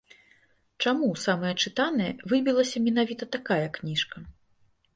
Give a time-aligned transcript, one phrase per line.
[0.83, 4.17] Чаму ў самыя чытаныя выбілася менавіта такая кніжка?